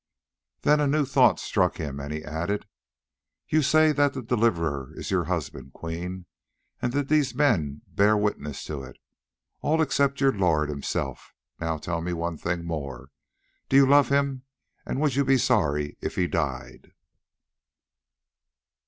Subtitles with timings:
[0.63, 2.65] Then a new thought struck him, and he added,
[3.47, 6.25] "You say that the Deliverer is your husband, Queen,
[6.81, 8.97] and these men bear witness to it,
[9.61, 11.35] all except your lord himself!
[11.59, 13.11] Now tell me one thing more:
[13.69, 14.41] do you love him
[14.87, 16.93] and would you be sorry if he died?"